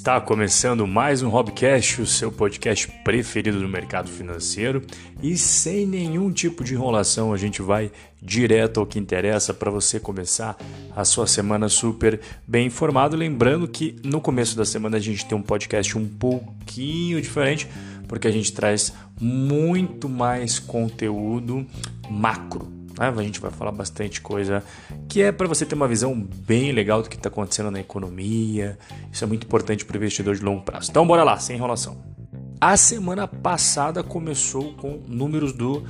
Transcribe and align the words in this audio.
Está 0.00 0.18
começando 0.18 0.86
mais 0.86 1.20
um 1.20 1.28
Hobcast, 1.28 2.00
o 2.00 2.06
seu 2.06 2.32
podcast 2.32 2.88
preferido 3.04 3.60
do 3.60 3.68
mercado 3.68 4.08
financeiro. 4.08 4.82
E 5.22 5.36
sem 5.36 5.84
nenhum 5.84 6.32
tipo 6.32 6.64
de 6.64 6.72
enrolação, 6.72 7.34
a 7.34 7.36
gente 7.36 7.60
vai 7.60 7.92
direto 8.20 8.80
ao 8.80 8.86
que 8.86 8.98
interessa 8.98 9.52
para 9.52 9.70
você 9.70 10.00
começar 10.00 10.56
a 10.96 11.04
sua 11.04 11.26
semana 11.26 11.68
super 11.68 12.18
bem 12.48 12.68
informado. 12.68 13.14
Lembrando 13.14 13.68
que 13.68 13.94
no 14.02 14.22
começo 14.22 14.56
da 14.56 14.64
semana 14.64 14.96
a 14.96 15.00
gente 15.00 15.26
tem 15.26 15.36
um 15.36 15.42
podcast 15.42 15.98
um 15.98 16.08
pouquinho 16.08 17.20
diferente, 17.20 17.68
porque 18.08 18.26
a 18.26 18.32
gente 18.32 18.54
traz 18.54 18.94
muito 19.20 20.08
mais 20.08 20.58
conteúdo 20.58 21.66
macro 22.08 22.79
A 23.00 23.22
gente 23.22 23.40
vai 23.40 23.50
falar 23.50 23.72
bastante 23.72 24.20
coisa 24.20 24.62
que 25.08 25.22
é 25.22 25.32
para 25.32 25.48
você 25.48 25.64
ter 25.64 25.74
uma 25.74 25.88
visão 25.88 26.14
bem 26.14 26.70
legal 26.70 27.02
do 27.02 27.08
que 27.08 27.16
está 27.16 27.30
acontecendo 27.30 27.70
na 27.70 27.80
economia. 27.80 28.78
Isso 29.10 29.24
é 29.24 29.26
muito 29.26 29.46
importante 29.46 29.84
para 29.86 29.94
o 29.94 29.96
investidor 29.96 30.36
de 30.36 30.42
longo 30.42 30.62
prazo. 30.62 30.90
Então, 30.90 31.06
bora 31.06 31.24
lá, 31.24 31.38
sem 31.38 31.56
enrolação. 31.56 32.19
A 32.60 32.76
semana 32.76 33.26
passada 33.26 34.02
começou 34.02 34.74
com 34.74 35.00
números 35.08 35.50
do 35.54 35.82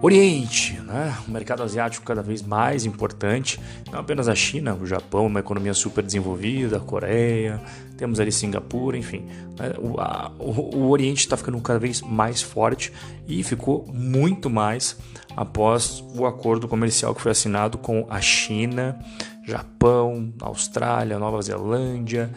Oriente, 0.00 0.80
né? 0.82 1.12
o 1.26 1.30
mercado 1.32 1.64
asiático 1.64 2.06
cada 2.06 2.22
vez 2.22 2.40
mais 2.40 2.84
importante, 2.84 3.60
não 3.90 3.98
apenas 3.98 4.28
a 4.28 4.34
China, 4.34 4.74
o 4.80 4.86
Japão, 4.86 5.26
uma 5.26 5.40
economia 5.40 5.74
super 5.74 6.04
desenvolvida, 6.04 6.76
a 6.76 6.80
Coreia, 6.80 7.60
temos 7.96 8.20
ali 8.20 8.30
Singapura, 8.30 8.96
enfim. 8.96 9.26
Né? 9.58 9.74
O, 9.76 10.00
a, 10.00 10.30
o, 10.38 10.76
o 10.76 10.90
Oriente 10.90 11.18
está 11.18 11.36
ficando 11.36 11.60
cada 11.60 11.80
vez 11.80 12.00
mais 12.00 12.40
forte 12.40 12.92
e 13.26 13.42
ficou 13.42 13.84
muito 13.92 14.48
mais 14.48 14.96
após 15.36 16.04
o 16.14 16.26
acordo 16.26 16.68
comercial 16.68 17.12
que 17.12 17.22
foi 17.22 17.32
assinado 17.32 17.76
com 17.76 18.06
a 18.08 18.20
China, 18.20 18.96
Japão, 19.44 20.32
Austrália, 20.40 21.18
Nova 21.18 21.42
Zelândia. 21.42 22.30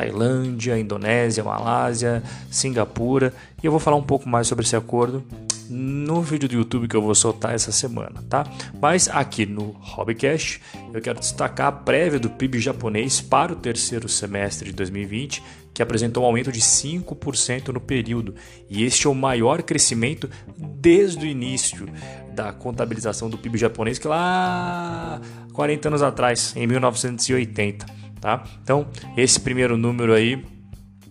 Tailândia, 0.00 0.78
Indonésia, 0.78 1.44
Malásia, 1.44 2.22
Singapura. 2.50 3.34
E 3.62 3.66
eu 3.66 3.70
vou 3.70 3.78
falar 3.78 3.96
um 3.96 4.02
pouco 4.02 4.26
mais 4.26 4.46
sobre 4.46 4.64
esse 4.64 4.74
acordo 4.74 5.22
no 5.68 6.22
vídeo 6.22 6.48
do 6.48 6.54
YouTube 6.54 6.88
que 6.88 6.96
eu 6.96 7.02
vou 7.02 7.14
soltar 7.14 7.54
essa 7.54 7.70
semana, 7.70 8.24
tá? 8.28 8.44
Mas 8.80 9.08
aqui 9.08 9.44
no 9.46 9.76
Hobbycast 9.78 10.60
eu 10.92 11.00
quero 11.00 11.20
destacar 11.20 11.66
a 11.68 11.72
prévia 11.72 12.18
do 12.18 12.30
PIB 12.30 12.58
japonês 12.58 13.20
para 13.20 13.52
o 13.52 13.56
terceiro 13.56 14.08
semestre 14.08 14.70
de 14.70 14.74
2020, 14.74 15.42
que 15.72 15.82
apresentou 15.82 16.24
um 16.24 16.26
aumento 16.26 16.50
de 16.50 16.60
5% 16.60 17.68
no 17.68 17.80
período. 17.80 18.34
E 18.68 18.82
este 18.82 19.06
é 19.06 19.10
o 19.10 19.14
maior 19.14 19.62
crescimento 19.62 20.28
desde 20.56 21.24
o 21.24 21.28
início 21.28 21.86
da 22.32 22.52
contabilização 22.52 23.28
do 23.28 23.38
PIB 23.38 23.58
japonês, 23.58 23.98
que 23.98 24.08
lá 24.08 25.20
40 25.52 25.88
anos 25.88 26.02
atrás, 26.02 26.54
em 26.56 26.66
1980 26.66 27.99
tá? 28.20 28.44
Então, 28.62 28.86
esse 29.16 29.40
primeiro 29.40 29.76
número 29.76 30.12
aí 30.12 30.44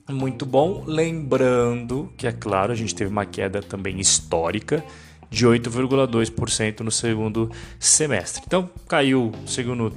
muito 0.10 0.46
bom, 0.46 0.84
lembrando 0.88 2.12
que 2.18 2.26
é 2.26 2.32
claro, 2.32 2.72
a 2.72 2.76
gente 2.76 2.96
teve 2.96 3.12
uma 3.12 3.26
queda 3.26 3.62
também 3.62 4.00
histórica 4.00 4.84
de 5.30 5.46
8,2% 5.46 6.80
no 6.80 6.92
segundo 6.92 7.52
semestre. 7.80 8.42
Então, 8.46 8.70
caiu 8.88 9.32
segundo, 9.46 9.94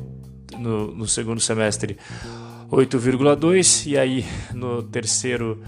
no, 0.59 0.95
no 0.95 1.09
segundo 1.09 1.41
semestre 1.41 1.97
8,2% 2.71 3.87
e 3.87 3.99
aí 3.99 4.25
no 4.53 4.83
terceiro 4.83 5.63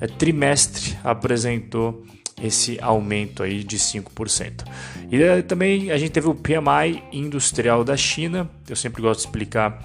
é, 0.00 0.06
trimestre 0.06 0.96
apresentou 1.02 2.04
esse 2.40 2.78
aumento 2.80 3.42
aí 3.42 3.64
de 3.64 3.78
5%. 3.78 4.64
E 5.10 5.20
é, 5.20 5.42
também 5.42 5.90
a 5.90 5.98
gente 5.98 6.12
teve 6.12 6.28
o 6.28 6.34
PMI 6.34 7.02
industrial 7.12 7.82
da 7.82 7.96
China, 7.96 8.48
eu 8.68 8.76
sempre 8.76 9.02
gosto 9.02 9.20
de 9.20 9.26
explicar 9.26 9.84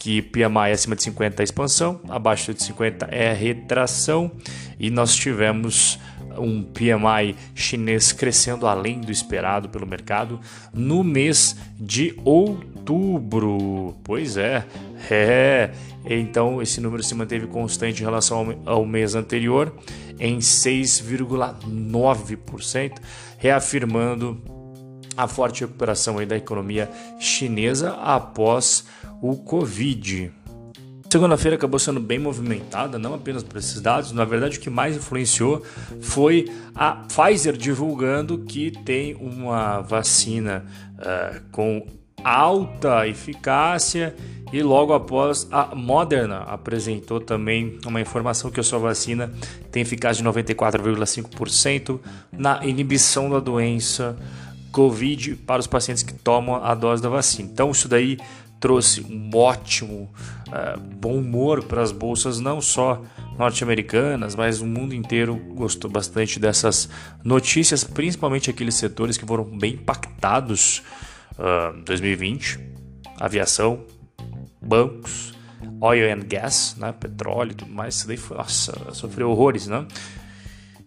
que 0.00 0.20
PMI 0.22 0.72
acima 0.72 0.96
de 0.96 1.02
50 1.02 1.42
é 1.42 1.44
expansão, 1.44 2.00
abaixo 2.08 2.54
de 2.54 2.62
50 2.62 3.08
é 3.12 3.34
retração, 3.34 4.32
e 4.78 4.88
nós 4.88 5.14
tivemos 5.14 5.98
um 6.38 6.62
PMI 6.62 7.36
chinês 7.54 8.10
crescendo 8.10 8.66
além 8.66 9.02
do 9.02 9.12
esperado 9.12 9.68
pelo 9.68 9.86
mercado 9.86 10.40
no 10.72 11.04
mês 11.04 11.54
de 11.78 12.18
outubro. 12.24 13.94
Pois 14.02 14.38
é, 14.38 14.64
é. 15.10 15.72
Então 16.06 16.62
esse 16.62 16.80
número 16.80 17.02
se 17.02 17.14
manteve 17.14 17.46
constante 17.46 18.00
em 18.00 18.04
relação 18.04 18.58
ao 18.64 18.86
mês 18.86 19.14
anterior 19.14 19.70
em 20.18 20.38
6,9%, 20.38 22.92
reafirmando 23.36 24.59
a 25.16 25.26
forte 25.26 25.62
recuperação 25.62 26.24
da 26.26 26.36
economia 26.36 26.90
chinesa 27.18 27.92
após 27.94 28.84
o 29.20 29.36
Covid. 29.36 30.32
Segunda-feira 31.10 31.56
acabou 31.56 31.80
sendo 31.80 31.98
bem 31.98 32.20
movimentada, 32.20 32.96
não 32.96 33.14
apenas 33.14 33.42
por 33.42 33.58
esses 33.58 33.80
dados, 33.80 34.12
na 34.12 34.24
verdade 34.24 34.58
o 34.58 34.60
que 34.60 34.70
mais 34.70 34.96
influenciou 34.96 35.60
foi 36.00 36.48
a 36.72 36.92
Pfizer 36.92 37.56
divulgando 37.56 38.38
que 38.44 38.70
tem 38.70 39.16
uma 39.16 39.80
vacina 39.80 40.64
uh, 40.98 41.40
com 41.50 41.84
alta 42.22 43.08
eficácia 43.08 44.14
e 44.52 44.62
logo 44.62 44.92
após 44.92 45.48
a 45.50 45.74
Moderna 45.74 46.38
apresentou 46.42 47.20
também 47.20 47.78
uma 47.84 48.00
informação 48.00 48.50
que 48.50 48.60
a 48.60 48.62
sua 48.62 48.78
vacina 48.78 49.32
tem 49.72 49.82
eficácia 49.82 50.22
de 50.22 50.28
94,5% 50.28 51.98
na 52.30 52.64
inibição 52.64 53.28
da 53.28 53.40
doença 53.40 54.16
Covid 54.72 55.36
para 55.36 55.60
os 55.60 55.66
pacientes 55.66 56.02
que 56.02 56.14
tomam 56.14 56.56
a 56.56 56.74
dose 56.74 57.02
da 57.02 57.08
vacina. 57.08 57.48
Então 57.50 57.70
isso 57.70 57.88
daí 57.88 58.18
trouxe 58.60 59.00
um 59.00 59.30
ótimo 59.34 60.10
uh, 60.48 60.78
bom 60.96 61.16
humor 61.16 61.64
para 61.64 61.80
as 61.80 61.90
bolsas, 61.92 62.38
não 62.38 62.60
só 62.60 63.02
norte-americanas, 63.38 64.36
mas 64.36 64.60
o 64.60 64.66
mundo 64.66 64.94
inteiro 64.94 65.34
gostou 65.54 65.90
bastante 65.90 66.38
dessas 66.38 66.90
notícias, 67.24 67.82
principalmente 67.82 68.50
aqueles 68.50 68.74
setores 68.74 69.16
que 69.16 69.24
foram 69.24 69.44
bem 69.44 69.74
impactados 69.74 70.82
em 71.38 71.80
uh, 71.80 71.84
2020, 71.84 72.60
aviação, 73.18 73.82
bancos, 74.60 75.32
oil 75.80 76.12
and 76.12 76.26
gas, 76.26 76.76
né, 76.78 76.92
petróleo 76.92 77.52
e 77.52 77.54
tudo 77.54 77.72
mais, 77.72 77.96
isso 77.96 78.06
daí 78.06 78.18
foi, 78.18 78.36
nossa, 78.36 78.92
sofreu 78.92 79.30
horrores, 79.30 79.66
né? 79.66 79.86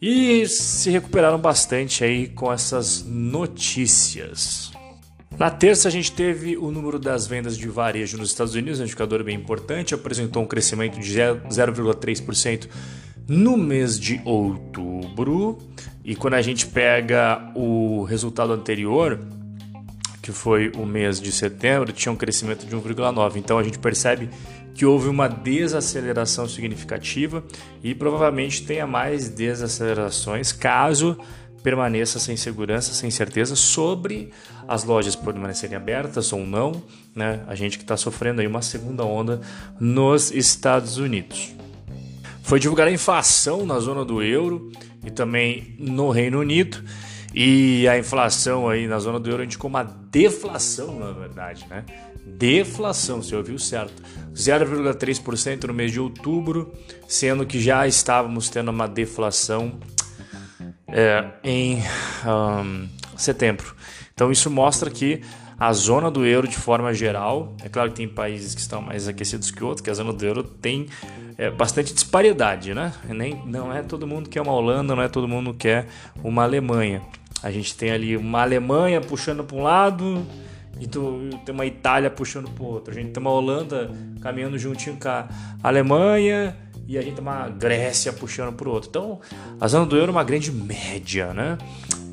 E 0.06 0.46
se 0.50 0.90
recuperaram 0.90 1.40
bastante 1.40 2.04
aí 2.04 2.28
com 2.28 2.52
essas 2.52 3.06
notícias. 3.08 4.70
Na 5.40 5.50
terça, 5.50 5.88
a 5.88 5.92
gente 5.92 6.12
teve 6.12 6.58
o 6.58 6.70
número 6.72 7.00
das 7.00 7.26
vendas 7.26 7.58
de 7.58 7.70
varejo 7.70 8.18
nos 8.18 8.28
Estados 8.28 8.54
Unidos, 8.54 8.82
um 8.82 8.84
indicador 8.84 9.24
bem 9.24 9.34
importante, 9.34 9.94
apresentou 9.94 10.44
um 10.44 10.46
crescimento 10.46 11.00
de 11.00 11.14
0,3% 11.14 12.68
no 13.30 13.56
mês 13.56 13.98
de 13.98 14.22
outubro. 14.26 15.58
E 16.04 16.18
quando 16.18 16.34
a 16.34 16.42
gente 16.42 16.68
pega 16.68 17.54
o 17.56 18.04
resultado 18.04 18.52
anterior, 18.52 19.18
que 20.22 20.34
foi 20.34 20.70
o 20.76 20.86
mês 20.86 21.18
de 21.22 21.32
setembro, 21.32 21.94
tinha 21.94 22.12
um 22.12 22.18
crescimento 22.18 22.66
de 22.66 22.76
1,9%. 22.76 23.38
Então 23.38 23.58
a 23.58 23.64
gente 23.64 23.80
percebe 23.80 24.30
que 24.74 24.86
houve 24.86 25.08
uma 25.08 25.28
desaceleração 25.28 26.48
significativa 26.48 27.44
e 27.84 27.94
provavelmente 27.94 28.64
tenha 28.64 28.88
mais 28.88 29.30
desacelerações 29.30 30.52
caso 30.52 31.18
permaneça 31.62 32.20
sem 32.20 32.36
segurança, 32.36 32.94
sem 32.94 33.10
certeza 33.10 33.56
sobre 33.56 34.32
as 34.68 34.84
lojas 34.84 35.16
permanecerem 35.16 35.78
abertas 35.78 36.34
ou 36.34 36.46
não, 36.46 36.84
né? 37.16 37.42
A 37.48 37.56
gente 37.56 37.78
que 37.78 37.84
está 37.84 37.96
sofrendo 37.96 38.42
aí 38.42 38.48
uma 38.48 38.62
segunda 38.62 39.06
onda 39.06 39.40
nos 39.80 40.30
Estados 40.32 40.98
Unidos. 40.98 41.54
Foi 42.44 42.60
divulgada 42.60 42.90
a 42.90 42.94
inflação 42.94 43.66
na 43.66 43.80
zona 43.80 44.04
do 44.04 44.22
euro 44.22 44.70
e 45.06 45.10
também 45.10 45.76
no 45.80 46.10
Reino 46.10 46.40
Unido. 46.40 46.84
E 47.34 47.88
a 47.88 47.98
inflação 47.98 48.70
aí 48.70 48.88
na 48.88 49.00
zona 49.00 49.20
do 49.20 49.30
euro 49.30 49.44
indicou 49.44 49.70
uma 49.70 49.84
deflação, 49.84 51.00
na 51.00 51.12
verdade, 51.12 51.66
né? 51.68 51.84
Deflação, 52.26 53.22
você 53.22 53.36
ouviu 53.36 53.58
certo. 53.58 54.04
0,3% 54.34 55.64
no 55.66 55.74
mês 55.74 55.92
de 55.92 56.00
outubro, 56.00 56.72
sendo 57.08 57.46
que 57.46 57.60
já 57.60 57.88
estávamos 57.88 58.50
tendo 58.50 58.70
uma 58.70 58.88
deflação 58.88 59.80
é, 60.88 61.26
em 61.44 61.80
um, 62.26 62.88
setembro. 63.18 63.76
Então 64.14 64.32
isso 64.32 64.50
mostra 64.50 64.90
que 64.92 65.22
a 65.60 65.72
zona 65.74 66.12
do 66.12 66.26
euro 66.26 66.48
de 66.48 66.58
forma 66.58 66.94
geral, 66.94 67.56
é 67.64 67.70
claro 67.70 67.90
que 67.90 67.96
tem 67.96 68.08
países 68.08 68.54
que 68.54 68.62
estão 68.62 68.82
mais 68.82 69.08
aquecidos 69.08 69.50
que 69.50 69.64
outros, 69.64 69.82
que 69.82 69.90
a 69.90 69.94
zona 69.94 70.14
do 70.14 70.26
euro 70.26 70.44
tem 70.44 70.88
é, 71.38 71.50
bastante 71.50 71.94
disparidade, 71.94 72.74
né? 72.74 72.94
Nem, 73.08 73.42
não 73.46 73.74
é 73.74 73.82
todo 73.82 74.06
mundo 74.06 74.30
que 74.30 74.38
é 74.38 74.42
uma 74.42 74.54
Holanda, 74.54 74.96
não 74.96 75.02
é 75.02 75.08
todo 75.08 75.28
mundo 75.28 75.54
que 75.54 75.68
é 75.68 75.88
uma 76.24 76.44
Alemanha. 76.44 77.02
A 77.44 77.52
gente 77.52 77.76
tem 77.76 77.92
ali 77.92 78.16
uma 78.16 78.42
Alemanha 78.42 79.02
puxando 79.02 79.44
para 79.44 79.58
um 79.58 79.64
lado 79.64 80.26
e 80.80 80.88
tu, 80.88 81.30
tem 81.46 81.54
uma 81.54 81.66
Itália 81.66 82.10
puxando 82.10 82.50
para 82.50 82.64
o 82.64 82.68
outro. 82.68 82.94
A 82.94 82.96
gente 82.96 83.12
tem 83.12 83.22
uma 83.22 83.32
Holanda 83.32 83.92
caminhando 84.22 84.58
juntinho 84.58 84.98
com 85.00 85.10
a 85.10 85.28
Alemanha 85.62 86.56
e 86.88 86.98
a 86.98 87.02
gente 87.02 87.16
tem 87.16 87.22
uma 87.22 87.50
Grécia 87.50 88.12
puxando 88.14 88.54
para 88.54 88.68
o 88.68 88.72
outro. 88.72 88.90
Então, 88.90 89.20
a 89.60 89.68
zona 89.68 89.86
do 89.86 89.96
euro 89.98 90.10
é 90.10 90.12
uma 90.12 90.24
grande 90.24 90.52
média, 90.52 91.34
né? 91.34 91.58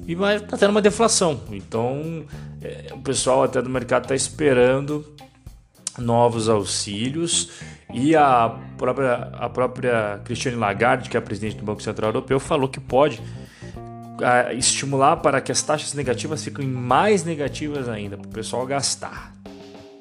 E 0.06 0.14
vai 0.14 0.40
tá 0.40 0.56
tendo 0.56 0.70
uma 0.70 0.82
deflação. 0.82 1.40
Então, 1.50 2.24
é, 2.60 2.92
o 2.92 2.98
pessoal 2.98 3.44
até 3.44 3.62
do 3.62 3.70
mercado 3.70 4.02
está 4.02 4.14
esperando 4.14 5.04
novos 5.98 6.48
auxílios 6.48 7.50
E 7.92 8.14
a 8.14 8.56
própria, 8.78 9.14
a 9.32 9.48
própria 9.48 10.20
Christine 10.24 10.56
Lagarde, 10.56 11.10
que 11.10 11.16
é 11.16 11.18
a 11.18 11.22
presidente 11.22 11.56
do 11.56 11.64
Banco 11.64 11.82
Central 11.82 12.10
Europeu, 12.10 12.38
falou 12.38 12.68
que 12.68 12.80
pode 12.80 13.20
uh, 14.20 14.56
estimular 14.56 15.16
para 15.16 15.40
que 15.40 15.50
as 15.50 15.62
taxas 15.62 15.94
negativas 15.94 16.44
fiquem 16.44 16.66
mais 16.66 17.24
negativas 17.24 17.88
ainda, 17.88 18.16
para 18.16 18.28
o 18.28 18.32
pessoal 18.32 18.66
gastar. 18.66 19.34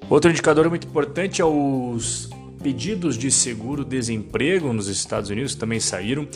Outro 0.10 0.31
indicador 0.31 0.69
muito 0.69 0.88
importante 0.88 1.42
é 1.42 1.45
os 1.45 2.30
pedidos 2.62 3.18
de 3.18 3.31
seguro-desemprego 3.31 4.74
nos 4.74 4.88
Estados 4.88 5.30
Unidos, 5.30 5.54
que 5.54 5.60
também 5.60 5.80
saíram. 5.80 6.27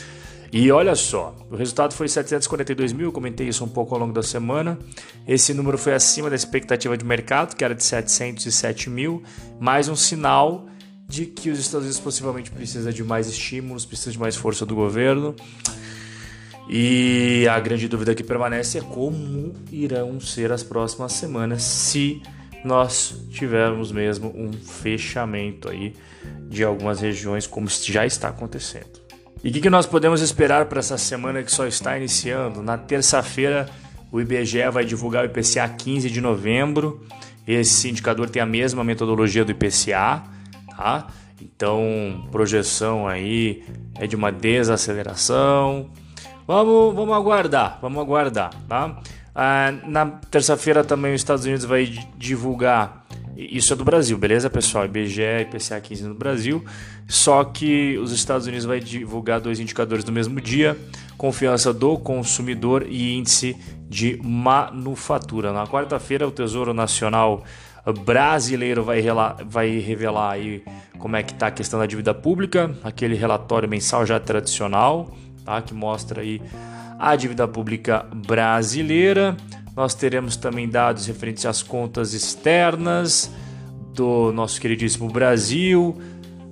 E 0.52 0.72
olha 0.72 0.96
só, 0.96 1.36
o 1.50 1.56
resultado 1.56 1.96
foi 1.96 2.08
742 2.08 2.94
mil, 2.94 3.12
comentei 3.12 3.48
isso 3.48 3.66
um 3.66 3.68
pouco 3.68 3.96
ao 3.96 4.00
longo 4.00 4.14
da 4.14 4.22
semana. 4.22 4.78
Esse 5.28 5.52
número 5.52 5.80
foi 5.80 5.96
acima 5.96 6.30
da 6.30 6.36
expectativa 6.36 6.96
de 6.96 7.04
mercado, 7.04 7.56
que 7.56 7.64
era 7.64 7.74
de 7.74 7.84
707 7.84 8.88
mil, 8.88 9.24
mais 9.60 9.90
um 9.90 9.96
sinal 9.96 10.68
de 11.08 11.26
que 11.26 11.50
os 11.50 11.58
Estados 11.58 11.86
Unidos 11.86 12.00
possivelmente 12.00 12.52
precisa 12.52 12.94
de 12.94 13.04
mais 13.04 13.28
estímulos, 13.28 13.84
precisa 13.84 14.12
de 14.12 14.20
mais 14.20 14.36
força 14.36 14.64
do 14.64 14.76
governo. 14.76 15.36
E 16.70 17.48
a 17.50 17.60
grande 17.60 17.88
dúvida 17.88 18.16
que 18.16 18.24
permanece 18.24 18.78
é 18.78 18.82
como 18.82 19.54
irão 19.72 20.20
ser 20.20 20.52
as 20.52 20.64
próximas 20.64 21.14
semanas 21.14 21.62
se 21.62 22.22
nós 22.64 23.28
tivermos 23.30 23.92
mesmo 23.92 24.34
um 24.36 24.54
fechamento 24.54 25.70
aí 25.70 25.94
de 26.50 26.64
algumas 26.64 27.02
regiões, 27.02 27.46
como 27.46 27.68
já 27.68 28.06
está 28.06 28.30
acontecendo. 28.30 29.04
E 29.44 29.50
o 29.50 29.52
que, 29.52 29.60
que 29.60 29.70
nós 29.70 29.86
podemos 29.86 30.22
esperar 30.22 30.68
para 30.68 30.80
essa 30.80 30.98
semana 30.98 31.44
que 31.44 31.52
só 31.52 31.68
está 31.68 31.98
iniciando? 31.98 32.64
Na 32.64 32.78
terça-feira, 32.78 33.70
o 34.10 34.22
IBGE 34.22 34.70
vai 34.72 34.86
divulgar 34.86 35.24
o 35.24 35.26
IPCA 35.26 35.68
15 35.68 36.10
de 36.10 36.22
novembro. 36.22 37.06
Esse 37.46 37.90
indicador 37.90 38.30
tem 38.30 38.42
a 38.42 38.46
mesma 38.46 38.84
metodologia 38.84 39.44
do 39.44 39.52
IPCA, 39.52 40.24
tá? 40.78 41.08
Então, 41.42 42.26
projeção 42.32 43.06
aí 43.06 43.66
é 43.96 44.08
de 44.08 44.16
uma 44.16 44.32
desaceleração. 44.32 45.92
Vamos, 46.48 46.94
vamos 46.96 47.16
aguardar, 47.16 47.80
vamos 47.82 48.02
aguardar, 48.02 48.52
tá? 48.68 49.00
Ah, 49.36 49.74
na 49.86 50.06
terça-feira 50.06 50.84
também 50.84 51.14
os 51.14 51.22
Estados 51.22 51.46
Unidos 51.46 51.66
vai 51.66 51.86
divulgar 52.18 53.04
isso 53.36 53.74
é 53.74 53.76
do 53.76 53.84
Brasil, 53.84 54.18
beleza, 54.18 54.50
pessoal? 54.50 54.86
IBGE 54.86 55.22
IPCA 55.42 55.82
15 55.82 56.04
no 56.04 56.14
Brasil. 56.14 56.64
Só 57.08 57.44
que 57.44 57.98
os 57.98 58.12
Estados 58.12 58.46
Unidos 58.46 58.66
vai 58.66 58.80
divulgar 58.80 59.40
dois 59.42 59.60
indicadores 59.60 60.06
no 60.06 60.12
mesmo 60.12 60.40
dia: 60.40 60.78
confiança 61.18 61.74
do 61.74 61.98
consumidor 61.98 62.86
e 62.88 63.18
índice 63.18 63.58
de 63.90 64.20
manufatura. 64.24 65.52
Na 65.52 65.66
quarta-feira, 65.66 66.28
o 66.28 66.32
Tesouro 66.32 66.74
Nacional 66.74 67.44
brasileiro 68.06 68.84
vai, 68.84 69.02
vai 69.46 69.80
revelar 69.80 70.32
aí 70.32 70.64
como 71.00 71.16
é 71.16 71.24
que 71.24 71.34
está 71.34 71.48
a 71.48 71.52
questão 71.52 71.80
da 71.80 71.86
dívida 71.86 72.14
pública, 72.14 72.74
aquele 72.84 73.16
relatório 73.16 73.68
mensal 73.68 74.06
já 74.06 74.20
tradicional, 74.20 75.14
tá? 75.44 75.62
que 75.62 75.74
mostra 75.74 76.22
aí 76.22 76.42
a 77.00 77.16
dívida 77.16 77.48
pública 77.48 78.06
brasileira. 78.14 79.36
Nós 79.76 79.94
teremos 79.94 80.38
também 80.38 80.70
dados 80.70 81.06
referentes 81.08 81.46
às 81.46 81.64
contas 81.64 82.14
externas 82.14 83.32
do 83.94 84.32
nosso 84.32 84.60
queridíssimo 84.62 85.10
Brasil. 85.10 85.98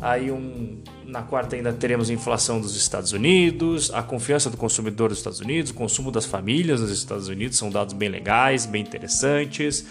Aí 0.02 0.32
um, 0.32 0.82
na 1.06 1.22
quarta 1.22 1.56
ainda 1.56 1.72
teremos 1.72 2.10
a 2.10 2.14
inflação 2.14 2.60
dos 2.60 2.76
Estados 2.76 3.12
Unidos, 3.12 3.94
a 3.94 4.02
confiança 4.02 4.50
do 4.50 4.58
consumidor 4.58 5.10
dos 5.10 5.20
Estados 5.20 5.40
Unidos, 5.40 5.72
o 5.72 5.74
consumo 5.74 6.12
das 6.12 6.26
famílias 6.26 6.82
nos 6.82 6.90
Estados 6.90 7.28
Unidos, 7.28 7.58
são 7.58 7.70
dados 7.70 7.94
bem 7.94 8.10
legais, 8.10 8.66
bem 8.66 8.82
interessantes. 8.82 9.86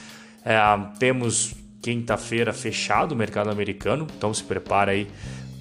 É, 0.44 0.56
temos 0.98 1.54
quinta-feira 1.82 2.52
fechado 2.52 3.12
o 3.12 3.16
mercado 3.16 3.50
americano, 3.50 4.06
então 4.16 4.32
se 4.34 4.42
prepara 4.42 4.92
aí 4.92 5.06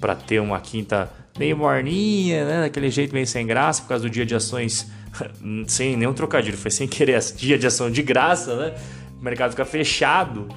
para 0.00 0.14
ter 0.16 0.40
uma 0.40 0.58
quinta 0.60 1.10
meio 1.40 1.56
morninha, 1.56 2.44
né? 2.44 2.60
daquele 2.60 2.90
jeito 2.90 3.14
meio 3.14 3.26
sem 3.26 3.46
graça, 3.46 3.80
por 3.80 3.88
causa 3.88 4.04
do 4.04 4.10
dia 4.10 4.26
de 4.26 4.34
ações 4.34 4.86
sem 5.66 5.96
nenhum 5.96 6.12
trocadilho, 6.12 6.58
foi 6.58 6.70
sem 6.70 6.86
querer, 6.86 7.18
dia 7.34 7.58
de 7.58 7.66
ação 7.66 7.90
de 7.90 8.02
graça, 8.02 8.54
né? 8.54 8.74
O 9.18 9.24
mercado 9.24 9.52
fica 9.52 9.64
fechado 9.64 10.48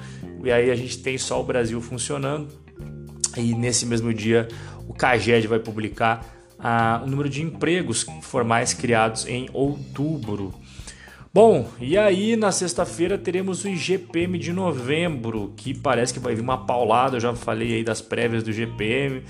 e 0.44 0.52
aí 0.52 0.70
a 0.70 0.76
gente 0.76 0.98
tem 0.98 1.16
só 1.16 1.40
o 1.40 1.44
Brasil 1.44 1.80
funcionando. 1.80 2.48
E 3.34 3.54
nesse 3.54 3.86
mesmo 3.86 4.12
dia 4.12 4.46
o 4.86 4.92
CAGED 4.92 5.46
vai 5.46 5.58
publicar 5.58 6.22
ah, 6.58 7.00
o 7.02 7.08
número 7.08 7.30
de 7.30 7.42
empregos 7.42 8.04
formais 8.20 8.74
criados 8.74 9.26
em 9.26 9.48
outubro. 9.54 10.52
Bom, 11.32 11.66
e 11.80 11.96
aí 11.96 12.36
na 12.36 12.52
sexta-feira 12.52 13.16
teremos 13.16 13.64
o 13.64 13.68
IGPM 13.68 14.38
de 14.38 14.52
novembro, 14.52 15.52
que 15.56 15.72
parece 15.72 16.12
que 16.12 16.20
vai 16.20 16.34
vir 16.34 16.42
uma 16.42 16.58
paulada, 16.58 17.16
eu 17.16 17.20
já 17.20 17.34
falei 17.34 17.74
aí 17.74 17.82
das 17.82 18.02
prévias 18.02 18.42
do 18.42 18.50
IGPM. 18.50 19.22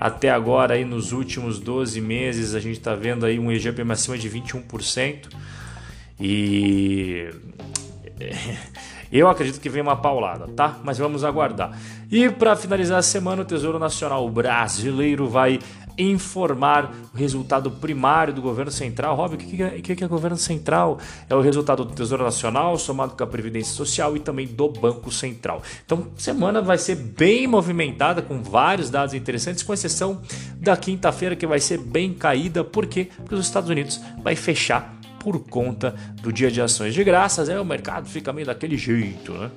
Até 0.00 0.30
agora, 0.30 0.74
aí 0.74 0.84
nos 0.84 1.12
últimos 1.12 1.58
12 1.58 2.00
meses, 2.00 2.54
a 2.54 2.60
gente 2.60 2.78
está 2.78 2.94
vendo 2.94 3.26
aí 3.26 3.38
um 3.38 3.50
IGPM 3.50 3.92
acima 3.92 4.16
de 4.16 4.30
21%. 4.30 5.28
E 6.20 7.28
eu 9.12 9.28
acredito 9.28 9.60
que 9.60 9.68
vem 9.68 9.82
uma 9.82 9.96
paulada, 9.96 10.48
tá? 10.48 10.78
Mas 10.82 10.98
vamos 10.98 11.24
aguardar. 11.24 11.78
E 12.10 12.28
para 12.30 12.56
finalizar 12.56 12.98
a 12.98 13.02
semana, 13.02 13.42
o 13.42 13.44
Tesouro 13.44 13.78
Nacional 13.78 14.28
Brasileiro 14.30 15.28
vai 15.28 15.58
informar 15.98 16.94
o 17.12 17.16
resultado 17.16 17.70
primário 17.70 18.32
do 18.32 18.40
governo 18.40 18.70
central. 18.70 19.16
Rob, 19.16 19.34
o 19.34 19.36
que 19.36 19.62
é, 19.62 19.66
o 19.66 19.82
que 19.82 20.04
é 20.04 20.06
governo 20.06 20.36
central? 20.36 20.98
É 21.28 21.34
o 21.34 21.40
resultado 21.40 21.84
do 21.84 21.92
Tesouro 21.92 22.22
Nacional 22.22 22.78
somado 22.78 23.16
com 23.16 23.24
a 23.24 23.26
Previdência 23.26 23.74
Social 23.74 24.16
e 24.16 24.20
também 24.20 24.46
do 24.46 24.68
Banco 24.68 25.10
Central. 25.10 25.60
Então, 25.84 26.06
semana 26.16 26.62
vai 26.62 26.78
ser 26.78 26.94
bem 26.94 27.46
movimentada 27.46 28.22
com 28.22 28.40
vários 28.40 28.88
dados 28.90 29.12
interessantes, 29.12 29.62
com 29.62 29.74
exceção 29.74 30.22
da 30.56 30.76
quinta-feira 30.76 31.34
que 31.34 31.46
vai 31.46 31.58
ser 31.58 31.78
bem 31.78 32.14
caída. 32.14 32.62
Por 32.62 32.86
quê? 32.86 33.08
Porque 33.16 33.34
os 33.34 33.44
Estados 33.44 33.68
Unidos 33.68 34.00
vai 34.22 34.36
fechar 34.36 34.97
por 35.20 35.40
conta 35.40 35.94
do 36.22 36.32
dia 36.32 36.50
de 36.50 36.60
ações 36.60 36.94
de 36.94 37.02
graças, 37.04 37.48
é 37.48 37.60
o 37.60 37.64
mercado 37.64 38.08
fica 38.08 38.32
meio 38.32 38.46
daquele 38.46 38.76
jeito, 38.76 39.32
né? 39.32 39.50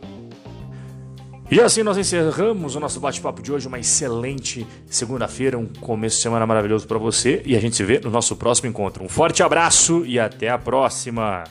E 1.52 1.60
assim 1.60 1.84
nós 1.84 1.98
encerramos 1.98 2.78
o 2.78 2.80
nosso 2.80 2.98
bate-papo 3.02 3.42
de 3.42 3.52
hoje. 3.52 3.68
Uma 3.68 3.78
excelente 3.78 4.66
segunda-feira, 4.86 5.58
um 5.58 5.66
começo 5.66 6.16
de 6.16 6.22
semana 6.22 6.48
maravilhoso 6.48 6.88
para 6.88 6.98
você. 6.98 7.42
E 7.46 7.58
a 7.58 7.60
gente 7.60 7.76
se 7.76 7.84
vê 7.84 8.00
no 8.00 8.10
nosso 8.10 8.38
próximo 8.38 8.70
encontro. 8.70 9.04
Um 9.04 9.10
forte 9.10 9.44
abraço 9.44 10.06
e 10.06 10.18
até 10.18 10.48
a 10.48 10.58
próxima! 10.58 11.44